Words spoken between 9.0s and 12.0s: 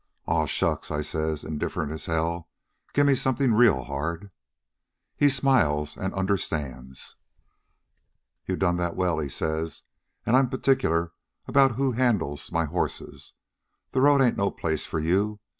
he says. 'An' I'm particular about who